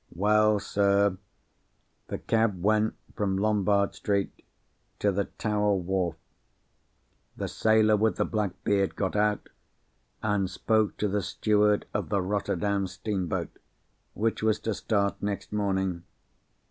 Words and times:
"Well, 0.15 0.59
sir, 0.59 1.15
the 2.07 2.17
cab 2.17 2.63
went 2.63 2.95
from 3.13 3.37
Lombard 3.37 3.93
Street 3.93 4.33
to 4.97 5.11
the 5.11 5.25
Tower 5.25 5.75
Wharf. 5.75 6.15
The 7.37 7.47
sailor 7.47 7.95
with 7.95 8.15
the 8.15 8.25
black 8.25 8.63
beard 8.63 8.95
got 8.95 9.15
out, 9.15 9.47
and 10.23 10.49
spoke 10.49 10.97
to 10.97 11.07
the 11.07 11.21
steward 11.21 11.85
of 11.93 12.09
the 12.09 12.19
Rotterdam 12.19 12.87
steamboat, 12.87 13.55
which 14.15 14.41
was 14.41 14.59
to 14.61 14.73
start 14.73 15.21
next 15.21 15.53
morning. 15.53 16.03